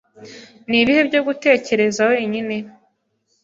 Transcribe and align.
Ni 0.69 0.77
ibihe 0.81 1.01
byo 1.09 1.21
gutekereza 1.27 2.01
wenyine? 2.11 2.55